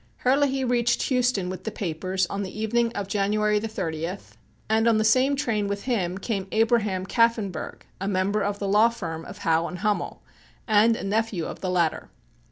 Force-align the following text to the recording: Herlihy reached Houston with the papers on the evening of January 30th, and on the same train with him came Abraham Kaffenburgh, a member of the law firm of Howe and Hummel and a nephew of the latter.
Herlihy 0.25 0.63
reached 0.63 0.99
Houston 1.03 1.47
with 1.47 1.63
the 1.63 1.69
papers 1.69 2.25
on 2.25 2.41
the 2.41 2.59
evening 2.59 2.91
of 2.93 3.07
January 3.07 3.59
30th, 3.59 4.31
and 4.67 4.87
on 4.87 4.97
the 4.97 5.03
same 5.03 5.35
train 5.35 5.67
with 5.67 5.83
him 5.83 6.17
came 6.17 6.47
Abraham 6.51 7.05
Kaffenburgh, 7.05 7.83
a 7.99 8.07
member 8.07 8.41
of 8.41 8.57
the 8.57 8.67
law 8.67 8.89
firm 8.89 9.23
of 9.25 9.37
Howe 9.45 9.67
and 9.67 9.77
Hummel 9.77 10.23
and 10.67 10.95
a 10.95 11.03
nephew 11.03 11.45
of 11.45 11.61
the 11.61 11.69
latter. 11.69 12.09